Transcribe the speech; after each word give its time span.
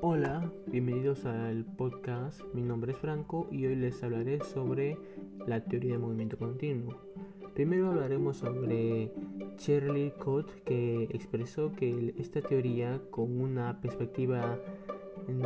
Hola, 0.00 0.48
bienvenidos 0.66 1.24
al 1.24 1.64
podcast. 1.64 2.40
Mi 2.54 2.62
nombre 2.62 2.92
es 2.92 2.98
Franco 2.98 3.48
y 3.50 3.66
hoy 3.66 3.74
les 3.74 4.00
hablaré 4.04 4.38
sobre 4.44 4.96
la 5.44 5.64
teoría 5.64 5.94
del 5.94 6.00
movimiento 6.00 6.38
continuo. 6.38 6.94
Primero 7.52 7.88
hablaremos 7.88 8.36
sobre 8.36 9.12
Shirley 9.58 10.12
Cott 10.12 10.48
que 10.62 11.08
expresó 11.10 11.72
que 11.72 12.14
esta 12.16 12.40
teoría 12.40 13.00
con 13.10 13.40
una 13.40 13.80
perspectiva 13.80 14.60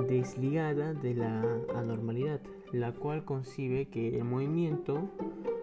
desligada 0.07 0.93
de 0.93 1.15
la 1.15 1.43
anormalidad, 1.75 2.43
la 2.73 2.93
cual 2.93 3.25
concibe 3.25 3.89
que 3.89 4.19
el 4.19 4.25
movimiento 4.25 5.09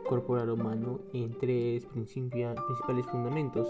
corporal 0.08 0.50
humano 0.50 1.00
en 1.14 1.38
tres 1.38 1.86
principales 1.86 3.06
fundamentos. 3.12 3.70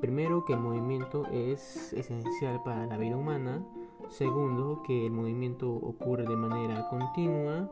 Primero, 0.00 0.44
que 0.44 0.54
el 0.54 0.60
movimiento 0.60 1.26
es 1.32 1.92
esencial 1.92 2.60
para 2.64 2.86
la 2.86 2.98
vida 2.98 3.16
humana. 3.16 3.64
Segundo, 4.10 4.82
que 4.86 5.06
el 5.06 5.12
movimiento 5.12 5.70
ocurre 5.70 6.24
de 6.24 6.36
manera 6.36 6.88
continua 6.88 7.70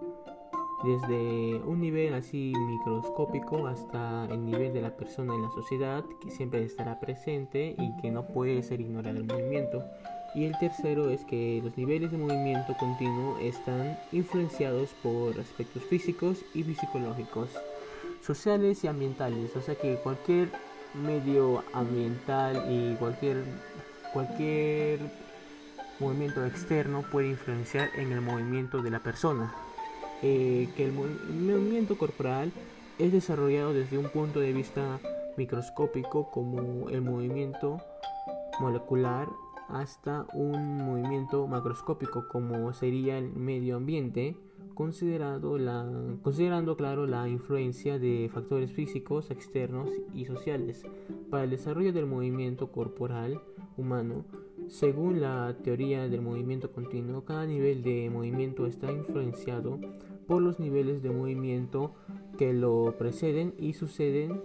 desde 0.85 1.57
un 1.65 1.81
nivel 1.81 2.15
así 2.15 2.53
microscópico 2.55 3.67
hasta 3.67 4.27
el 4.27 4.45
nivel 4.45 4.73
de 4.75 4.83
la 4.83 4.95
persona 4.97 5.35
en 5.35 5.43
la 5.43 5.51
sociedad, 5.51 6.05
que 6.21 6.31
siempre 6.31 6.63
estará 6.65 7.01
presente 7.01 7.75
y 7.79 7.97
que 8.03 8.11
no 8.11 8.27
puede 8.27 8.63
ser 8.63 8.81
ignorado 8.81 9.17
el 9.17 9.25
movimiento. 9.25 9.83
Y 10.35 10.45
el 10.45 10.59
tercero 10.59 11.09
es 11.09 11.25
que 11.25 11.63
los 11.65 11.77
niveles 11.79 12.13
de 12.13 12.19
movimiento 12.19 12.77
continuo 12.79 13.39
están 13.39 13.99
influenciados 14.13 14.91
por 15.03 15.39
aspectos 15.41 15.83
físicos 15.85 16.45
y 16.55 16.63
psicológicos, 16.63 17.49
sociales 18.23 18.85
y 18.85 18.89
ambientales. 18.89 19.57
O 19.57 19.63
sea 19.63 19.77
que 19.77 19.97
cualquier 19.97 20.51
medio 20.95 21.65
ambiental 21.73 22.67
y 22.71 22.95
cualquier, 22.97 23.45
cualquier 24.13 25.01
movimiento 26.01 26.45
externo 26.45 27.03
puede 27.11 27.29
influenciar 27.29 27.91
en 27.97 28.13
el 28.13 28.21
movimiento 28.21 28.83
de 28.83 28.91
la 28.91 29.01
persona. 29.01 29.55
Eh, 30.23 30.69
que 30.77 30.85
el 30.85 30.93
movimiento 30.93 31.99
corporal 31.99 32.51
es 32.99 33.13
desarrollado 33.13 33.75
desde 33.75 33.99
un 33.99 34.09
punto 34.09 34.41
de 34.41 34.53
vista 34.53 34.99
microscópico 35.37 36.31
como 36.31 36.89
el 36.89 37.03
movimiento 37.03 37.83
molecular 38.61 39.29
hasta 39.69 40.27
un 40.33 40.79
movimiento 40.79 41.47
macroscópico 41.47 42.29
como 42.29 42.73
sería 42.73 43.19
el 43.19 43.33
medio 43.33 43.77
ambiente, 43.77 44.37
considerado 44.75 45.59
la, 45.59 45.87
considerando 46.23 46.77
claro 46.77 47.07
la 47.07 47.29
influencia 47.29 47.99
de 47.99 48.31
factores 48.33 48.73
físicos 48.73 49.31
externos 49.31 49.91
y 50.15 50.25
sociales 50.27 50.85
para 51.31 51.45
el 51.45 51.51
desarrollo 51.51 51.93
del 51.93 52.07
movimiento 52.07 52.71
corporal 52.71 53.41
humano. 53.77 54.25
Según 54.69 55.21
la 55.21 55.57
teoría 55.63 56.09
del 56.09 56.23
movimiento 56.23 56.73
continuo, 56.73 57.25
cada 57.25 57.47
nivel 57.47 57.83
de 57.83 58.11
movimiento 58.11 58.67
está 58.67 58.91
influenciado 58.91 59.79
por 60.27 60.43
los 60.43 60.59
niveles 60.59 61.03
de 61.03 61.11
movimiento 61.11 61.93
que 62.37 62.53
lo 62.53 62.95
preceden 62.99 63.55
y 63.59 63.75
suceden 63.75 64.41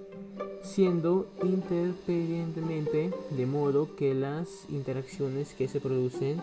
siendo 0.61 1.27
interdependientemente 1.43 3.11
de 3.31 3.45
modo 3.45 3.95
que 3.95 4.13
las 4.13 4.69
interacciones 4.69 5.53
que 5.53 5.67
se 5.67 5.79
producen 5.79 6.41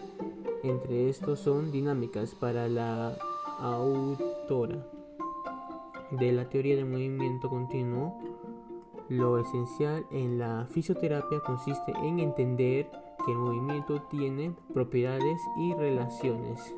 entre 0.65 1.09
estos 1.09 1.39
son 1.39 1.71
dinámicas 1.71 2.35
para 2.35 2.69
la 2.69 3.17
autora 3.61 4.85
de 6.11 6.33
la 6.33 6.49
teoría 6.49 6.77
del 6.77 6.87
movimiento 6.87 7.49
continuo. 7.49 8.19
Lo 9.09 9.39
esencial 9.39 10.05
en 10.11 10.39
la 10.39 10.67
fisioterapia 10.71 11.41
consiste 11.41 11.93
en 12.03 12.19
entender 12.19 12.91
que 13.29 13.33
el 13.33 13.39
movimiento 13.39 14.01
tiene 14.11 14.55
propiedades 14.73 15.39
y 15.59 15.75
relaciones 15.75 16.75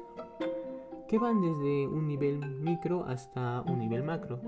que 1.06 1.16
van 1.16 1.40
desde 1.40 1.86
un 1.86 2.08
nivel 2.08 2.40
micro 2.60 3.04
hasta 3.04 3.62
un 3.62 3.78
nivel 3.78 4.02
macro 4.02 4.40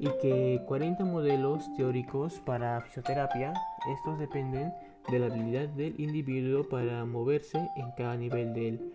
y 0.00 0.08
que 0.20 0.60
40 0.66 1.04
modelos 1.04 1.62
teóricos 1.76 2.40
para 2.40 2.80
fisioterapia, 2.80 3.52
estos 3.88 4.18
dependen 4.18 4.72
de 5.08 5.18
la 5.20 5.26
habilidad 5.26 5.68
del 5.68 5.94
individuo 6.00 6.68
para 6.68 7.04
moverse 7.04 7.70
en 7.76 7.92
cada 7.96 8.16
nivel 8.16 8.52
del 8.52 8.92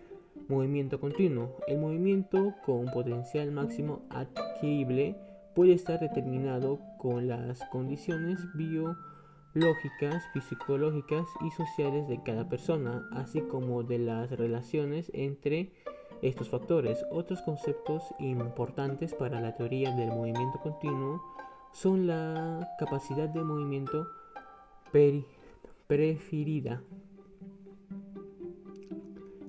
movimiento 0.48 1.00
continuo. 1.00 1.56
El 1.66 1.78
movimiento 1.78 2.52
con 2.66 2.84
potencial 2.92 3.52
máximo 3.52 4.02
adquirible 4.10 5.16
puede 5.54 5.72
estar 5.72 5.98
determinado 5.98 6.78
con 6.98 7.26
las 7.26 7.64
condiciones 7.70 8.38
biológicas, 9.54 10.24
psicológicas 10.48 11.26
y 11.40 11.50
sociales 11.52 12.08
de 12.08 12.22
cada 12.22 12.48
persona, 12.48 13.08
así 13.12 13.40
como 13.40 13.82
de 13.84 13.98
las 13.98 14.30
relaciones 14.32 15.10
entre 15.14 15.70
estos 16.22 16.48
factores. 16.48 17.04
Otros 17.10 17.40
conceptos 17.42 18.02
importantes 18.18 19.14
para 19.14 19.40
la 19.40 19.54
teoría 19.54 19.94
del 19.94 20.08
movimiento 20.08 20.58
continuo 20.60 21.22
son 21.72 22.06
la 22.06 22.68
capacidad 22.78 23.28
de 23.28 23.42
movimiento 23.42 24.08
preferida 25.86 26.82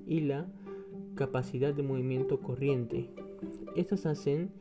y 0.07 0.21
la 0.21 0.47
capacidad 1.15 1.73
de 1.73 1.83
movimiento 1.83 2.41
corriente. 2.41 3.09
Estas 3.75 4.05
hacen 4.05 4.51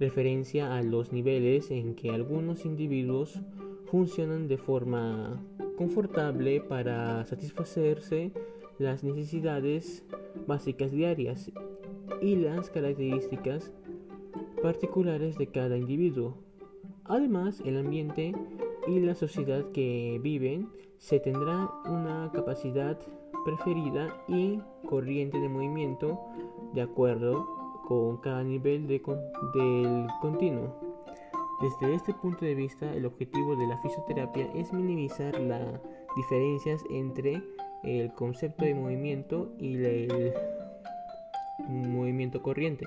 referencia 0.00 0.76
a 0.76 0.82
los 0.82 1.12
niveles 1.12 1.70
en 1.70 1.94
que 1.94 2.10
algunos 2.10 2.64
individuos 2.64 3.40
funcionan 3.90 4.48
de 4.48 4.58
forma 4.58 5.42
confortable 5.76 6.60
para 6.60 7.24
satisfacerse 7.26 8.32
las 8.78 9.02
necesidades 9.02 10.04
básicas 10.46 10.92
diarias 10.92 11.50
y 12.20 12.36
las 12.36 12.70
características 12.70 13.72
particulares 14.62 15.38
de 15.38 15.46
cada 15.48 15.76
individuo. 15.76 16.36
Además, 17.04 17.62
el 17.64 17.78
ambiente 17.78 18.34
y 18.86 19.00
la 19.00 19.14
sociedad 19.14 19.64
que 19.72 20.20
viven 20.22 20.68
se 20.98 21.20
tendrá 21.20 21.70
una 21.86 22.30
capacidad 22.32 22.98
preferida 23.44 24.22
y 24.28 24.60
corriente 24.86 25.38
de 25.38 25.48
movimiento 25.48 26.20
de 26.74 26.82
acuerdo 26.82 27.46
con 27.86 28.18
cada 28.18 28.42
nivel 28.42 28.86
de 28.86 29.00
del 29.54 30.06
continuo. 30.20 30.87
Desde 31.60 31.92
este 31.92 32.14
punto 32.14 32.44
de 32.44 32.54
vista, 32.54 32.94
el 32.94 33.04
objetivo 33.04 33.56
de 33.56 33.66
la 33.66 33.78
fisioterapia 33.78 34.48
es 34.54 34.72
minimizar 34.72 35.36
las 35.40 35.80
diferencias 36.14 36.84
entre 36.88 37.42
el 37.82 38.12
concepto 38.12 38.64
de 38.64 38.74
movimiento 38.74 39.52
y 39.58 39.74
el 39.74 40.34
movimiento 41.66 42.42
corriente. 42.42 42.86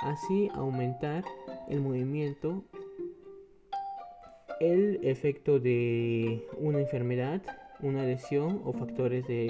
Así 0.00 0.50
aumentar 0.54 1.24
el 1.68 1.80
movimiento, 1.80 2.62
el 4.60 5.00
efecto 5.02 5.58
de 5.58 6.46
una 6.58 6.78
enfermedad, 6.78 7.40
una 7.80 8.04
lesión 8.04 8.60
o 8.66 8.74
factores 8.74 9.26
de 9.26 9.46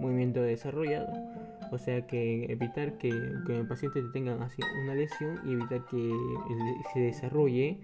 movimiento 0.00 0.42
desarrollado. 0.42 1.12
O 1.72 1.78
sea 1.78 2.06
que 2.06 2.46
evitar 2.52 2.98
que, 2.98 3.08
el 3.08 3.66
paciente 3.68 4.02
tenga 4.12 4.34
una 4.34 4.94
lesión 4.94 5.38
y 5.44 5.52
evitar 5.52 5.84
que 5.86 6.12
se 6.92 7.00
desarrolle 7.00 7.80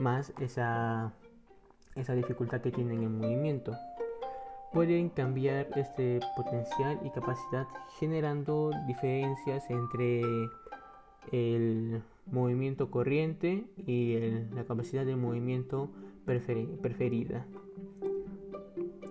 más 0.00 0.32
esa, 0.40 1.12
esa 1.94 2.14
dificultad 2.14 2.60
que 2.60 2.72
tiene 2.72 2.94
en 2.94 3.02
el 3.04 3.10
movimiento 3.10 3.72
pueden 4.76 5.08
cambiar 5.08 5.68
este 5.76 6.20
potencial 6.36 7.00
y 7.02 7.08
capacidad 7.08 7.66
generando 7.98 8.70
diferencias 8.86 9.64
entre 9.70 10.22
el 11.32 12.02
movimiento 12.26 12.90
corriente 12.90 13.64
y 13.86 14.18
la 14.54 14.64
capacidad 14.64 15.06
de 15.06 15.16
movimiento 15.16 15.90
preferida. 16.26 17.46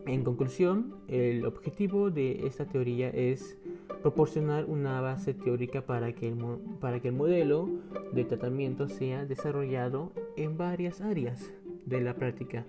En 0.06 0.24
conclusión, 0.24 0.94
el 1.08 1.46
objetivo 1.46 2.12
de 2.12 2.46
esta 2.46 2.66
teoría 2.66 3.10
es 3.10 3.58
proporcionar 4.04 4.66
una 4.66 5.02
base 5.02 5.34
teórica 5.34 5.82
para 5.82 6.14
que, 6.14 6.28
el, 6.28 7.12
modelo 7.12 7.70
de 8.14 8.24
tratamiento 8.24 8.88
sea 8.88 9.26
desarrollado 9.26 10.12
en 10.38 10.58
varias 10.58 11.02
áreas 11.02 11.52
de 11.88 12.02
la 12.02 12.14
práctica. 12.14 12.68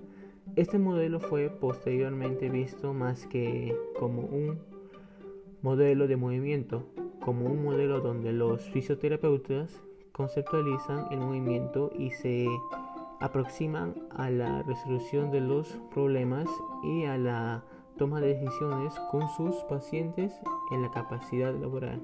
Este 0.56 0.78
modelo 0.78 1.20
fue 1.20 1.50
posteriormente 1.50 2.48
visto 2.48 2.94
más 2.94 3.26
que 3.26 3.76
como 3.98 4.22
un 4.22 4.58
modelo 5.60 6.06
de 6.06 6.16
movimiento, 6.16 6.86
como 7.20 7.44
un 7.46 7.62
modelo 7.62 8.00
donde 8.00 8.32
los 8.32 8.62
fisioterapeutas 8.70 9.82
conceptualizan 10.12 11.08
el 11.10 11.18
movimiento 11.18 11.90
y 11.98 12.12
se 12.12 12.46
aproximan 13.20 13.94
a 14.10 14.30
la 14.30 14.62
resolución 14.62 15.30
de 15.30 15.40
los 15.40 15.68
problemas 15.92 16.46
y 16.84 17.04
a 17.04 17.16
la 17.16 17.64
toma 17.96 18.20
de 18.20 18.34
decisiones 18.34 18.92
con 19.10 19.28
sus 19.36 19.56
pacientes 19.64 20.32
en 20.70 20.82
la 20.82 20.90
capacidad 20.90 21.54
laboral. 21.54 22.02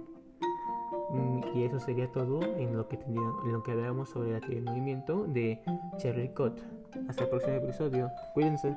Mm, 1.11 1.41
y 1.55 1.65
eso 1.65 1.79
sería 1.79 2.11
todo 2.11 2.41
en 2.57 2.77
lo 2.77 2.89
que, 2.89 2.97
en 2.97 3.53
lo 3.53 3.63
que 3.63 3.73
hablábamos 3.73 4.09
sobre 4.11 4.37
el 4.37 4.63
movimiento 4.63 5.25
de 5.25 5.63
Cherry 5.99 6.31
Cott. 6.31 6.61
Hasta 7.09 7.25
el 7.25 7.31
próximo 7.31 7.55
episodio. 7.57 8.11
Cuídense. 8.35 8.77